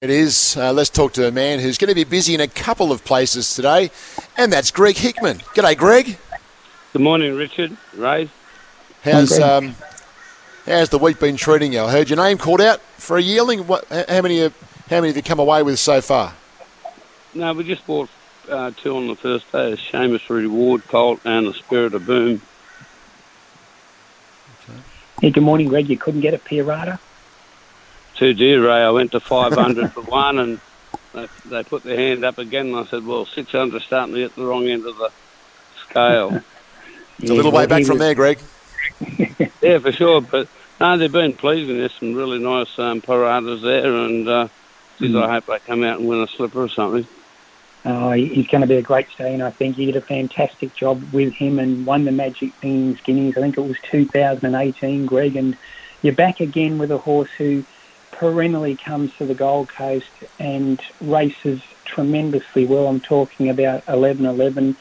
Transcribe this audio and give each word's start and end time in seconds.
It 0.00 0.10
is. 0.10 0.56
Uh, 0.56 0.72
let's 0.72 0.90
talk 0.90 1.14
to 1.14 1.26
a 1.26 1.32
man 1.32 1.58
who's 1.58 1.76
going 1.76 1.88
to 1.88 1.94
be 1.96 2.04
busy 2.04 2.32
in 2.32 2.40
a 2.40 2.46
couple 2.46 2.92
of 2.92 3.04
places 3.04 3.52
today, 3.52 3.90
and 4.36 4.52
that's 4.52 4.70
Greg 4.70 4.96
Hickman. 4.96 5.38
G'day, 5.56 5.76
Greg. 5.76 6.16
Good 6.92 7.02
morning, 7.02 7.34
Richard. 7.34 7.76
Ray. 7.96 8.30
How's 9.02 9.40
um, 9.40 9.74
how's 10.66 10.90
the 10.90 10.98
week 10.98 11.18
been 11.18 11.36
treating 11.36 11.72
you? 11.72 11.82
I 11.82 11.90
heard 11.90 12.10
your 12.10 12.16
name 12.16 12.38
called 12.38 12.60
out 12.60 12.80
for 12.96 13.16
a 13.16 13.20
yearling. 13.20 13.66
What? 13.66 13.86
How 13.88 14.22
many? 14.22 14.38
How 14.38 15.00
many 15.00 15.08
have 15.08 15.16
you 15.16 15.22
come 15.24 15.40
away 15.40 15.64
with 15.64 15.80
so 15.80 16.00
far? 16.00 16.32
No, 17.34 17.52
we 17.52 17.64
just 17.64 17.84
bought 17.84 18.08
uh, 18.48 18.70
two 18.76 18.96
on 18.96 19.08
the 19.08 19.16
first 19.16 19.50
day: 19.50 19.72
a 19.72 19.76
Shamus 19.76 20.46
Award 20.46 20.86
Colt 20.86 21.20
and 21.24 21.48
a 21.48 21.54
Spirit 21.54 21.94
of 21.94 22.06
Boom. 22.06 22.40
Hey, 25.20 25.30
good 25.30 25.42
morning, 25.42 25.66
Greg. 25.66 25.88
You 25.88 25.98
couldn't 25.98 26.20
get 26.20 26.34
a 26.34 26.38
Pierata? 26.38 27.00
Too 28.18 28.34
dear, 28.34 28.66
Ray. 28.66 28.82
I 28.82 28.90
went 28.90 29.12
to 29.12 29.20
500 29.20 29.92
for 29.92 30.02
one, 30.02 30.40
and 30.40 30.60
they, 31.14 31.28
they 31.46 31.62
put 31.62 31.84
their 31.84 31.96
hand 31.96 32.24
up 32.24 32.38
again, 32.38 32.66
and 32.66 32.76
I 32.76 32.84
said, 32.84 33.06
well, 33.06 33.24
600 33.24 33.80
starting 33.80 34.14
to 34.16 34.20
get 34.20 34.34
the 34.34 34.44
wrong 34.44 34.66
end 34.66 34.86
of 34.86 34.96
the 34.98 35.12
scale. 35.88 36.42
it's 37.20 37.30
a 37.30 37.34
little 37.34 37.52
way 37.52 37.66
back 37.66 37.84
from 37.84 37.98
there, 37.98 38.16
Greg. 38.16 38.40
yeah, 39.62 39.78
for 39.78 39.92
sure. 39.92 40.20
But 40.20 40.48
no, 40.80 40.98
they've 40.98 41.12
been 41.12 41.32
pleasing. 41.32 41.78
There's 41.78 41.92
some 41.92 42.14
really 42.14 42.40
nice 42.40 42.76
um, 42.76 43.00
Pieratas 43.00 43.62
there, 43.62 43.94
and 43.94 44.28
uh, 44.28 44.48
mm. 44.98 45.22
I 45.22 45.34
hope 45.34 45.46
they 45.46 45.60
come 45.60 45.84
out 45.84 46.00
and 46.00 46.08
win 46.08 46.20
a 46.20 46.26
slipper 46.26 46.64
or 46.64 46.68
something. 46.68 47.06
Oh, 47.84 48.10
he's 48.10 48.48
going 48.48 48.62
to 48.62 48.66
be 48.66 48.78
a 48.78 48.82
great 48.82 49.08
stallion. 49.10 49.42
I 49.42 49.50
think 49.50 49.78
you 49.78 49.86
did 49.86 49.94
a 49.94 50.00
fantastic 50.00 50.74
job 50.74 51.00
with 51.12 51.34
him 51.34 51.60
and 51.60 51.86
won 51.86 52.04
the 52.04 52.10
Magic 52.10 52.60
Beans 52.60 53.00
Guineas. 53.00 53.36
I 53.36 53.42
think 53.42 53.56
it 53.56 53.60
was 53.60 53.76
2018, 53.92 55.06
Greg, 55.06 55.36
and 55.36 55.56
you're 56.02 56.14
back 56.14 56.40
again 56.40 56.78
with 56.78 56.90
a 56.90 56.98
horse 56.98 57.30
who 57.38 57.64
perennially 58.18 58.74
comes 58.74 59.14
to 59.16 59.24
the 59.24 59.34
Gold 59.34 59.68
Coast 59.68 60.10
and 60.40 60.80
races 61.00 61.60
tremendously 61.84 62.66
well. 62.66 62.88
I'm 62.88 63.00
talking 63.00 63.48
about 63.48 63.86
11-11. 63.86 64.74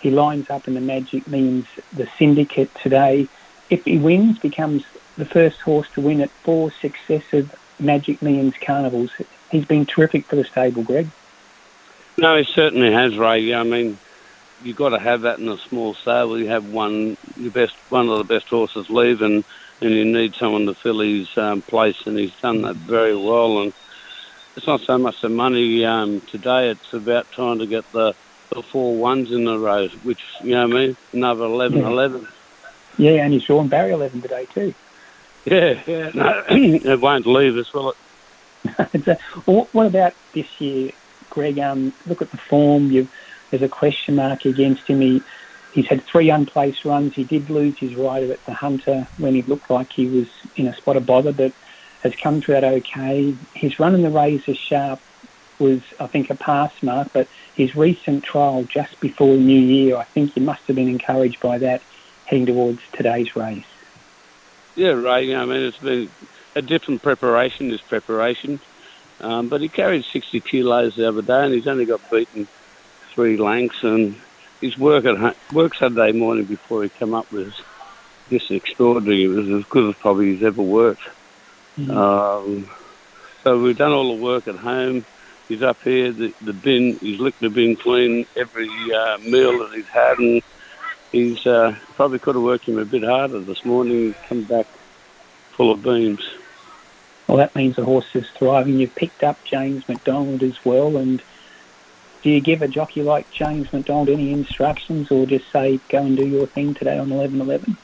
He 0.00 0.10
lines 0.10 0.48
up 0.48 0.68
in 0.68 0.74
the 0.74 0.80
Magic 0.80 1.26
Millions, 1.26 1.66
the 1.92 2.08
syndicate 2.16 2.72
today. 2.76 3.28
If 3.68 3.84
he 3.84 3.98
wins, 3.98 4.38
becomes 4.38 4.84
the 5.16 5.24
first 5.24 5.60
horse 5.60 5.88
to 5.94 6.00
win 6.00 6.20
at 6.20 6.30
four 6.30 6.70
successive 6.70 7.52
Magic 7.80 8.22
Millions 8.22 8.54
carnivals. 8.60 9.10
He's 9.50 9.64
been 9.64 9.86
terrific 9.86 10.26
for 10.26 10.36
the 10.36 10.44
stable, 10.44 10.84
Greg. 10.84 11.08
No, 12.16 12.36
he 12.36 12.44
certainly 12.44 12.92
has, 12.92 13.18
Ray. 13.18 13.52
I 13.54 13.64
mean, 13.64 13.98
you've 14.64 14.76
got 14.76 14.90
to 14.90 14.98
have 14.98 15.22
that 15.22 15.38
in 15.38 15.48
a 15.48 15.58
small 15.58 15.94
stable. 15.94 16.38
You 16.38 16.48
have 16.48 16.68
one, 16.68 17.16
your 17.36 17.52
best, 17.52 17.74
one 17.90 18.08
of 18.08 18.18
the 18.18 18.24
best 18.24 18.48
horses 18.48 18.88
leave, 18.90 19.22
and 19.22 19.44
and 19.80 19.90
you 19.90 20.04
need 20.04 20.34
someone 20.34 20.66
to 20.66 20.74
fill 20.74 21.00
his 21.00 21.36
um, 21.36 21.60
place, 21.62 22.06
and 22.06 22.18
he's 22.18 22.34
done 22.40 22.62
that 22.62 22.76
very 22.76 23.16
well. 23.16 23.60
And 23.60 23.72
it's 24.56 24.66
not 24.66 24.80
so 24.80 24.96
much 24.98 25.20
the 25.20 25.28
money 25.28 25.84
um, 25.84 26.20
today; 26.22 26.70
it's 26.70 26.92
about 26.92 27.30
trying 27.30 27.58
to 27.58 27.66
get 27.66 27.90
the, 27.92 28.14
the 28.50 28.62
four 28.62 28.96
ones 28.96 29.30
in 29.30 29.44
the 29.44 29.58
row, 29.58 29.88
which 30.02 30.22
you 30.42 30.52
know 30.52 30.66
what 30.66 30.76
I 30.76 30.86
mean, 30.86 30.96
another 31.12 31.44
11, 31.44 31.78
yeah. 31.78 31.86
11. 31.88 32.28
Yeah, 32.96 33.24
and 33.24 33.34
you 33.34 33.40
saw 33.40 33.60
him 33.60 33.68
Barry 33.68 33.92
eleven 33.92 34.22
today 34.22 34.46
too. 34.46 34.74
Yeah, 35.44 35.82
yeah, 35.86 36.10
no, 36.14 36.44
it 36.48 37.00
won't 37.00 37.26
leave 37.26 37.56
us, 37.56 37.72
will 37.72 37.90
it? 37.90 37.96
a, 39.08 39.18
well, 39.46 39.68
what 39.72 39.86
about 39.86 40.14
this 40.32 40.60
year, 40.60 40.92
Greg? 41.28 41.58
Um, 41.58 41.92
look 42.06 42.22
at 42.22 42.30
the 42.30 42.38
form. 42.38 42.90
You've, 42.90 43.10
there's 43.54 43.70
a 43.70 43.72
question 43.72 44.16
mark 44.16 44.44
against 44.44 44.82
him. 44.82 45.00
He, 45.00 45.22
He's 45.72 45.86
had 45.86 46.04
three 46.06 46.30
unplaced 46.30 46.84
runs. 46.84 47.14
He 47.14 47.24
did 47.24 47.50
lose 47.50 47.76
his 47.78 47.96
rider 47.96 48.32
at 48.32 48.44
the 48.46 48.54
Hunter 48.54 49.08
when 49.18 49.34
he 49.34 49.42
looked 49.42 49.68
like 49.68 49.92
he 49.92 50.06
was 50.06 50.28
in 50.54 50.68
a 50.68 50.76
spot 50.76 50.96
of 50.96 51.04
bother, 51.04 51.32
but 51.32 51.52
has 52.04 52.14
come 52.14 52.40
through 52.40 52.54
that 52.54 52.64
okay. 52.64 53.36
His 53.54 53.80
run 53.80 53.92
in 53.92 54.02
the 54.02 54.10
Razor 54.10 54.54
Sharp 54.54 55.00
was, 55.58 55.80
I 55.98 56.06
think, 56.06 56.30
a 56.30 56.36
pass 56.36 56.72
mark, 56.80 57.08
but 57.12 57.26
his 57.56 57.74
recent 57.74 58.22
trial 58.22 58.62
just 58.62 59.00
before 59.00 59.36
New 59.36 59.58
Year, 59.58 59.96
I 59.96 60.04
think 60.04 60.34
he 60.34 60.40
must 60.40 60.62
have 60.68 60.76
been 60.76 60.88
encouraged 60.88 61.40
by 61.40 61.58
that 61.58 61.82
heading 62.26 62.46
towards 62.46 62.80
today's 62.92 63.34
race. 63.34 63.64
Yeah, 64.76 64.90
Ray. 64.90 65.34
I 65.34 65.44
mean, 65.44 65.62
it's 65.62 65.78
been 65.78 66.08
a 66.54 66.62
different 66.62 67.02
preparation, 67.02 67.68
this 67.68 67.80
preparation. 67.80 68.60
Um, 69.20 69.48
but 69.48 69.60
he 69.60 69.68
carried 69.68 70.04
60 70.04 70.38
kilos 70.40 70.94
the 70.94 71.08
other 71.08 71.22
day 71.22 71.44
and 71.44 71.54
he's 71.54 71.66
only 71.66 71.84
got 71.84 72.08
beaten 72.10 72.46
three 73.14 73.36
lengths 73.36 73.82
and 73.82 74.16
his 74.60 74.78
work 74.78 75.04
at 75.04 75.36
work 75.52 75.74
Saturday 75.74 76.12
morning 76.12 76.44
before 76.44 76.82
he 76.82 76.88
came 76.88 77.14
up 77.14 77.30
was 77.32 77.52
just 78.30 78.50
extraordinary. 78.50 79.24
It 79.24 79.28
was 79.28 79.48
as 79.48 79.64
good 79.64 79.90
as 79.90 80.00
probably 80.00 80.34
he's 80.34 80.42
ever 80.42 80.62
worked. 80.62 81.02
Mm-hmm. 81.78 81.90
Um, 81.90 82.70
so 83.42 83.60
we've 83.60 83.76
done 83.76 83.92
all 83.92 84.16
the 84.16 84.22
work 84.22 84.48
at 84.48 84.56
home. 84.56 85.04
He's 85.48 85.62
up 85.62 85.82
here, 85.82 86.10
the, 86.10 86.32
the 86.40 86.54
bin, 86.54 86.96
he's 86.96 87.20
licked 87.20 87.40
the 87.40 87.50
bin 87.50 87.76
clean 87.76 88.26
every 88.34 88.70
uh, 88.94 89.18
meal 89.18 89.58
that 89.58 89.72
he's 89.74 89.86
had, 89.88 90.18
and 90.18 90.42
he's 91.12 91.46
uh, 91.46 91.76
probably 91.96 92.18
could 92.18 92.34
have 92.34 92.44
worked 92.44 92.64
him 92.64 92.78
a 92.78 92.84
bit 92.86 93.04
harder 93.04 93.40
this 93.40 93.62
morning. 93.64 93.92
He's 93.92 94.14
come 94.26 94.44
back 94.44 94.66
full 95.52 95.70
of 95.70 95.82
beams. 95.82 96.26
Well, 97.26 97.36
that 97.36 97.54
means 97.54 97.76
the 97.76 97.84
horse 97.84 98.06
is 98.14 98.28
thriving. 98.30 98.78
You've 98.78 98.94
picked 98.94 99.22
up 99.22 99.42
James 99.44 99.86
McDonald 99.86 100.42
as 100.42 100.64
well, 100.64 100.96
and 100.96 101.22
do 102.24 102.30
you 102.30 102.40
give 102.40 102.62
a 102.62 102.68
jockey 102.68 103.02
like 103.02 103.30
James 103.30 103.70
McDonald 103.70 104.08
any 104.08 104.32
instructions 104.32 105.10
or 105.10 105.26
just 105.26 105.44
say, 105.52 105.78
go 105.90 105.98
and 105.98 106.16
do 106.16 106.26
your 106.26 106.46
thing 106.46 106.72
today 106.72 106.98
on 106.98 107.12
11 107.12 107.76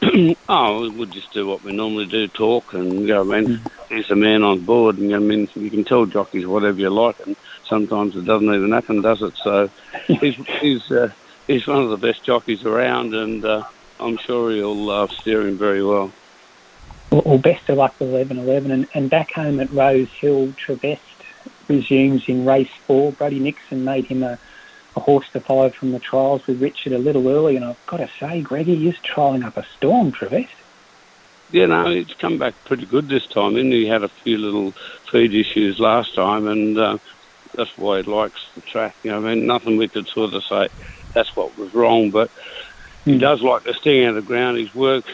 oh, 0.48 0.90
we'll 0.92 1.06
just 1.06 1.32
do 1.32 1.44
what 1.44 1.64
we 1.64 1.72
normally 1.72 2.06
do, 2.06 2.28
talk, 2.28 2.74
and 2.74 3.10
I 3.10 3.16
mm. 3.16 3.70
he's 3.88 4.10
a 4.10 4.14
man 4.14 4.44
on 4.44 4.60
board, 4.60 4.98
and 4.98 5.12
I 5.14 5.18
mean, 5.18 5.48
you 5.56 5.70
can 5.70 5.82
tell 5.82 6.06
jockeys 6.06 6.46
whatever 6.46 6.78
you 6.78 6.90
like, 6.90 7.18
and 7.26 7.34
sometimes 7.66 8.14
it 8.14 8.24
doesn't 8.24 8.54
even 8.54 8.70
happen, 8.70 9.00
does 9.00 9.22
it? 9.22 9.34
So 9.42 9.70
he's 10.06 10.36
he's 10.60 10.92
uh, 10.92 11.10
he's 11.46 11.66
one 11.66 11.82
of 11.82 11.90
the 11.90 11.96
best 11.96 12.22
jockeys 12.22 12.64
around, 12.64 13.14
and 13.14 13.44
uh, 13.44 13.64
I'm 13.98 14.18
sure 14.18 14.50
he'll 14.50 14.90
uh, 14.90 15.08
steer 15.08 15.46
him 15.46 15.56
very 15.56 15.82
well. 15.82 16.12
well. 17.10 17.38
Best 17.38 17.68
of 17.70 17.78
luck 17.78 17.98
with 17.98 18.10
11-11, 18.10 18.70
and, 18.70 18.88
and 18.94 19.08
back 19.08 19.32
home 19.32 19.58
at 19.58 19.70
Rose 19.72 20.10
Hill, 20.10 20.48
Trevest 20.52 21.23
resumes 21.68 22.28
in 22.28 22.44
race 22.44 22.70
four. 22.86 23.12
Brady 23.12 23.38
Nixon 23.38 23.84
made 23.84 24.06
him 24.06 24.22
a, 24.22 24.38
a 24.96 25.00
horse 25.00 25.28
to 25.32 25.40
follow 25.40 25.70
from 25.70 25.92
the 25.92 25.98
trials 25.98 26.46
with 26.46 26.60
Richard 26.60 26.92
a 26.92 26.98
little 26.98 27.28
early, 27.28 27.56
and 27.56 27.64
I've 27.64 27.86
got 27.86 27.98
to 27.98 28.10
say, 28.18 28.40
Greggy 28.42 28.88
is 28.88 28.96
trialling 28.96 29.44
up 29.44 29.56
a 29.56 29.64
storm, 29.76 30.12
Trevest. 30.12 30.48
Yeah, 31.50 31.66
no, 31.66 31.86
it's 31.86 32.14
come 32.14 32.38
back 32.38 32.54
pretty 32.64 32.86
good 32.86 33.08
this 33.08 33.26
time. 33.26 33.54
And 33.56 33.72
he 33.72 33.86
had 33.86 34.02
a 34.02 34.08
few 34.08 34.38
little 34.38 34.72
feed 35.10 35.34
issues 35.34 35.78
last 35.78 36.14
time, 36.14 36.48
and 36.48 36.76
uh, 36.76 36.98
that's 37.54 37.76
why 37.78 38.02
he 38.02 38.10
likes 38.10 38.48
the 38.54 38.60
track. 38.62 38.96
You 39.02 39.12
know, 39.12 39.18
I 39.18 39.34
mean, 39.34 39.46
nothing 39.46 39.76
we 39.76 39.88
could 39.88 40.08
sort 40.08 40.34
of 40.34 40.42
say 40.42 40.68
that's 41.12 41.36
what 41.36 41.56
was 41.56 41.72
wrong, 41.74 42.10
but 42.10 42.30
he 43.04 43.14
hmm. 43.14 43.18
does 43.18 43.42
like 43.42 43.64
to 43.64 43.74
sting 43.74 44.04
out 44.04 44.10
of 44.10 44.14
the 44.16 44.22
ground. 44.22 44.58
His 44.58 44.74
work 44.74 45.04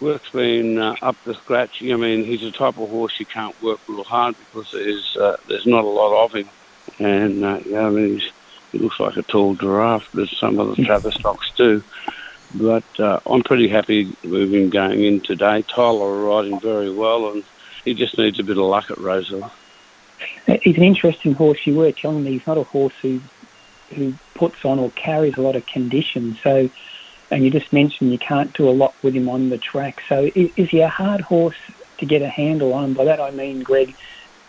work's 0.00 0.30
been 0.30 0.78
uh, 0.78 0.96
up 1.02 1.22
to 1.24 1.34
scratch. 1.34 1.82
I 1.82 1.96
mean, 1.96 2.24
he's 2.24 2.40
the 2.40 2.50
type 2.50 2.78
of 2.78 2.90
horse 2.90 3.18
you 3.18 3.26
can't 3.26 3.60
work 3.62 3.80
real 3.88 4.04
hard 4.04 4.36
because 4.38 4.72
there's 4.72 5.16
uh, 5.16 5.36
there's 5.48 5.66
not 5.66 5.84
a 5.84 5.88
lot 5.88 6.24
of 6.24 6.34
him, 6.34 6.48
and 6.98 7.44
uh, 7.44 7.60
yeah, 7.66 7.86
I 7.86 7.90
mean, 7.90 8.18
he's, 8.18 8.30
he 8.72 8.78
looks 8.78 9.00
like 9.00 9.16
a 9.16 9.22
tall 9.22 9.54
giraffe, 9.54 10.14
as 10.16 10.30
some 10.36 10.58
of 10.58 10.76
the 10.76 10.82
Travestocks 10.84 11.54
do. 11.56 11.82
But 12.54 12.84
uh, 12.98 13.20
I'm 13.26 13.42
pretty 13.42 13.68
happy 13.68 14.16
with 14.24 14.52
him 14.52 14.70
going 14.70 15.04
in 15.04 15.20
today. 15.20 15.62
Tyler 15.62 16.24
riding 16.24 16.58
very 16.60 16.90
well, 16.90 17.32
and 17.32 17.44
he 17.84 17.94
just 17.94 18.16
needs 18.16 18.38
a 18.38 18.42
bit 18.42 18.56
of 18.56 18.64
luck 18.64 18.90
at 18.90 18.98
Roseville. 18.98 19.52
He's 20.62 20.76
an 20.76 20.82
interesting 20.82 21.34
horse. 21.34 21.66
You 21.66 21.76
were 21.76 21.92
telling 21.92 22.24
me 22.24 22.32
he's 22.32 22.46
not 22.46 22.58
a 22.58 22.64
horse 22.64 22.94
who 23.02 23.20
who 23.94 24.14
puts 24.34 24.64
on 24.64 24.78
or 24.78 24.90
carries 24.90 25.36
a 25.36 25.40
lot 25.40 25.56
of 25.56 25.64
condition. 25.66 26.36
So 26.42 26.68
and 27.30 27.44
you 27.44 27.50
just 27.50 27.72
mentioned 27.72 28.12
you 28.12 28.18
can't 28.18 28.52
do 28.54 28.68
a 28.68 28.70
lot 28.70 28.94
with 29.02 29.14
him 29.14 29.28
on 29.28 29.50
the 29.50 29.58
track. 29.58 30.02
So 30.08 30.30
is, 30.34 30.50
is 30.56 30.70
he 30.70 30.80
a 30.80 30.88
hard 30.88 31.20
horse 31.20 31.56
to 31.98 32.06
get 32.06 32.22
a 32.22 32.28
handle 32.28 32.72
on? 32.74 32.94
By 32.94 33.04
that 33.04 33.20
I 33.20 33.30
mean, 33.30 33.62
Greg, 33.62 33.94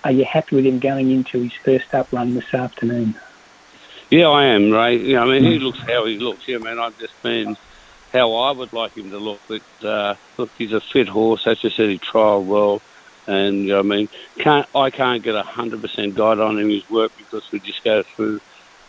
are 0.03 0.11
you 0.11 0.25
happy 0.25 0.55
with 0.55 0.65
him 0.65 0.79
going 0.79 1.11
into 1.11 1.41
his 1.41 1.53
first 1.53 1.93
up 1.93 2.11
run 2.11 2.35
this 2.35 2.53
afternoon? 2.53 3.15
Yeah, 4.09 4.29
I 4.29 4.45
am, 4.45 4.71
Ray. 4.71 4.97
Yeah, 4.97 5.21
I 5.21 5.25
mean, 5.25 5.43
he 5.43 5.59
looks 5.59 5.79
how 5.79 6.05
he 6.05 6.17
looks. 6.17 6.47
Yeah, 6.47 6.57
man, 6.57 6.79
I've 6.79 6.97
just 6.97 7.21
been 7.21 7.55
how 8.11 8.33
I 8.33 8.51
would 8.51 8.73
like 8.73 8.93
him 8.93 9.11
to 9.11 9.17
look. 9.19 9.39
But 9.47 9.87
uh, 9.87 10.15
look, 10.37 10.49
he's 10.57 10.71
a 10.71 10.81
fit 10.81 11.07
horse. 11.07 11.45
As 11.45 11.63
you 11.63 11.69
said, 11.69 11.89
he 11.89 11.99
trialled 11.99 12.45
well. 12.45 12.81
And 13.27 13.57
you 13.65 13.73
know, 13.73 13.79
I 13.79 13.83
mean, 13.83 14.09
can't 14.39 14.67
I 14.73 14.89
can't 14.89 15.21
get 15.21 15.35
a 15.35 15.43
hundred 15.43 15.81
percent 15.81 16.15
guide 16.15 16.39
on 16.39 16.57
him 16.57 16.69
his 16.69 16.89
work 16.89 17.11
because 17.17 17.43
we 17.51 17.59
just 17.59 17.83
go 17.83 18.01
through 18.01 18.41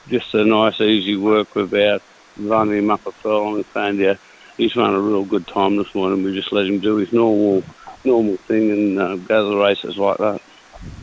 just 0.08 0.32
a 0.34 0.44
nice, 0.44 0.80
easy 0.80 1.16
work 1.16 1.54
without 1.54 2.02
running 2.36 2.78
him 2.78 2.90
up 2.90 3.06
a 3.06 3.12
furlong 3.12 3.56
and 3.56 3.64
saying, 3.74 3.96
yeah, 3.96 4.14
he's 4.56 4.76
run 4.76 4.94
a 4.94 5.00
real 5.00 5.24
good 5.24 5.46
time 5.46 5.76
this 5.76 5.94
morning. 5.94 6.22
We 6.22 6.34
just 6.34 6.52
let 6.52 6.66
him 6.66 6.78
do 6.78 6.96
his 6.96 7.12
normal 7.12 7.62
normal 8.04 8.36
thing 8.36 8.70
and 8.70 8.98
uh, 8.98 9.16
go 9.16 9.44
to 9.44 9.50
the 9.50 9.62
races 9.62 9.98
like 9.98 10.18
that. 10.18 10.40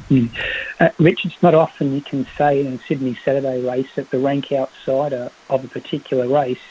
Mm. 0.09 0.29
Uh, 0.79 0.89
Rich, 0.97 1.25
it's 1.25 1.43
not 1.43 1.53
often 1.53 1.93
you 1.93 2.01
can 2.01 2.25
say 2.37 2.65
in 2.65 2.73
a 2.73 2.79
Sydney 2.79 3.17
Saturday 3.23 3.61
race 3.61 3.89
that 3.95 4.09
the 4.09 4.19
rank 4.19 4.51
outsider 4.51 5.29
of 5.49 5.63
a 5.63 5.67
particular 5.67 6.27
race 6.27 6.61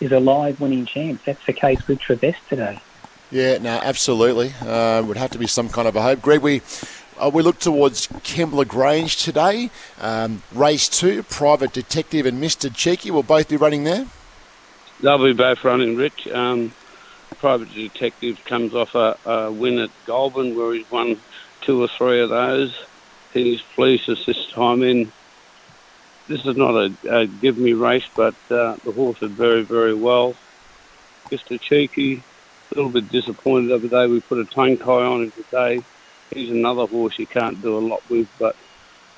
is 0.00 0.12
a 0.12 0.20
live 0.20 0.60
winning 0.60 0.86
chance. 0.86 1.20
That's 1.24 1.44
the 1.44 1.52
case 1.52 1.86
with 1.86 1.98
Trevest 1.98 2.36
today. 2.48 2.80
Yeah, 3.30 3.58
no, 3.58 3.80
absolutely. 3.82 4.54
Uh, 4.60 5.02
would 5.02 5.16
have 5.16 5.30
to 5.32 5.38
be 5.38 5.46
some 5.46 5.68
kind 5.68 5.88
of 5.88 5.96
a 5.96 6.02
hope. 6.02 6.22
Greg, 6.22 6.40
we 6.40 6.62
uh, 7.18 7.30
we 7.32 7.42
look 7.42 7.58
towards 7.58 8.08
Kembla 8.08 8.66
Grange 8.66 9.16
today. 9.22 9.70
Um, 10.00 10.42
race 10.52 10.88
two, 10.88 11.22
Private 11.22 11.72
Detective 11.72 12.26
and 12.26 12.42
Mr. 12.42 12.74
Cheeky 12.74 13.10
will 13.10 13.22
both 13.22 13.48
be 13.48 13.56
running 13.56 13.84
there. 13.84 14.06
They'll 15.00 15.22
be 15.22 15.32
both 15.32 15.64
running, 15.64 15.96
Rich. 15.96 16.28
Um, 16.28 16.72
Private 17.38 17.72
Detective 17.74 18.44
comes 18.44 18.74
off 18.74 18.94
a, 18.94 19.16
a, 19.26 19.52
win 19.52 19.78
at 19.78 19.90
Goulburn 20.06 20.56
where 20.56 20.72
he's 20.72 20.90
won 20.90 21.20
two 21.60 21.82
or 21.82 21.88
three 21.88 22.20
of 22.20 22.30
those. 22.30 22.74
He's 23.32 23.60
pleased 23.60 24.08
us 24.08 24.24
this 24.24 24.46
time 24.50 24.82
in. 24.82 25.12
This 26.26 26.46
is 26.46 26.56
not 26.56 26.74
a, 26.74 26.94
a 27.10 27.26
give 27.26 27.58
me 27.58 27.74
race, 27.74 28.06
but 28.16 28.34
uh, 28.50 28.76
the 28.84 28.92
horse 28.94 29.18
did 29.18 29.32
very, 29.32 29.62
very 29.62 29.94
well. 29.94 30.34
Mr. 31.30 31.60
Cheeky, 31.60 32.22
a 32.72 32.74
little 32.74 32.90
bit 32.90 33.10
disappointed 33.10 33.68
the 33.68 33.74
other 33.74 33.88
day. 33.88 34.06
We 34.06 34.20
put 34.20 34.38
a 34.38 34.44
tongue 34.44 34.78
tie 34.78 35.04
on 35.04 35.24
him 35.24 35.30
today 35.32 35.82
he's 36.32 36.50
another 36.50 36.86
horse 36.86 37.18
you 37.18 37.26
can't 37.26 37.60
do 37.60 37.76
a 37.76 37.80
lot 37.80 38.02
with, 38.08 38.28
but 38.38 38.56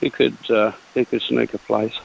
he 0.00 0.10
could 0.10 0.36
uh, 0.50 0.72
he 0.94 1.04
could 1.04 1.22
sneak 1.22 1.54
a 1.54 1.58
place. 1.58 1.98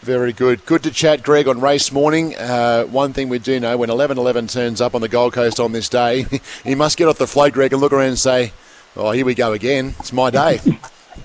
Very 0.00 0.34
good. 0.34 0.66
Good 0.66 0.82
to 0.82 0.90
chat, 0.90 1.22
Greg, 1.22 1.48
on 1.48 1.62
race 1.62 1.90
morning. 1.90 2.36
Uh, 2.36 2.84
one 2.84 3.14
thing 3.14 3.30
we 3.30 3.38
do 3.38 3.58
know 3.58 3.78
when 3.78 3.88
11 3.88 4.18
11 4.18 4.48
turns 4.48 4.82
up 4.82 4.94
on 4.94 5.00
the 5.00 5.08
Gold 5.08 5.32
Coast 5.32 5.58
on 5.58 5.72
this 5.72 5.88
day, 5.88 6.26
he 6.64 6.74
must 6.74 6.98
get 6.98 7.08
off 7.08 7.16
the 7.16 7.26
float, 7.26 7.54
Greg, 7.54 7.72
and 7.72 7.80
look 7.80 7.92
around 7.92 8.08
and 8.08 8.18
say, 8.18 8.52
Oh, 8.96 9.10
here 9.10 9.24
we 9.24 9.34
go 9.34 9.52
again. 9.52 9.94
It's 9.98 10.12
my 10.12 10.30
day. 10.30 10.60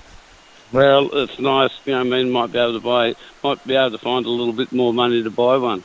well, 0.72 1.10
it's 1.12 1.38
nice. 1.38 1.70
You 1.84 1.92
know, 1.92 2.00
I 2.00 2.04
mean, 2.04 2.30
might 2.30 2.52
be 2.52 2.58
able 2.58 2.72
to 2.72 2.80
buy, 2.80 3.14
might 3.44 3.64
be 3.66 3.76
able 3.76 3.92
to 3.92 3.98
find 3.98 4.26
a 4.26 4.30
little 4.30 4.54
bit 4.54 4.72
more 4.72 4.92
money 4.92 5.22
to 5.22 5.30
buy 5.30 5.56
one. 5.58 5.84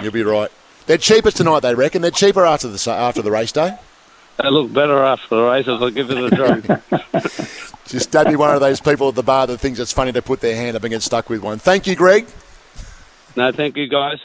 You'll 0.00 0.12
be 0.12 0.22
right. 0.22 0.50
They're 0.86 0.98
cheaper 0.98 1.30
tonight, 1.30 1.60
they 1.60 1.74
reckon. 1.74 2.02
They're 2.02 2.10
cheaper 2.10 2.46
after 2.46 2.68
the 2.68 2.90
after 2.90 3.20
the 3.20 3.30
race 3.30 3.52
day. 3.52 3.76
They 4.42 4.50
look 4.50 4.72
better 4.72 4.98
after 5.02 5.36
the 5.36 5.42
race. 5.42 5.68
I'll 5.68 5.90
give 5.90 6.10
it 6.10 6.18
a 6.18 6.30
drink. 6.30 6.66
Just 7.86 8.10
don't 8.10 8.28
be 8.28 8.36
one 8.36 8.54
of 8.54 8.60
those 8.60 8.80
people 8.80 9.08
at 9.08 9.14
the 9.14 9.22
bar 9.22 9.46
that 9.46 9.58
thinks 9.58 9.78
it's 9.78 9.92
funny 9.92 10.12
to 10.12 10.22
put 10.22 10.40
their 10.40 10.56
hand 10.56 10.76
up 10.76 10.82
and 10.82 10.90
get 10.90 11.02
stuck 11.02 11.28
with 11.28 11.42
one. 11.42 11.58
Thank 11.58 11.86
you, 11.86 11.94
Greg. 11.94 12.26
No, 13.36 13.52
thank 13.52 13.76
you, 13.76 13.86
guys. 13.86 14.18